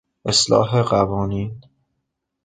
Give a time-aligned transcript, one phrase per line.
[0.31, 1.61] اصلاح قوانین